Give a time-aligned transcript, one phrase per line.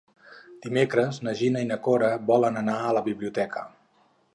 [0.65, 3.69] Dimecres na Gina i na Cora volen anar a la biblioteca.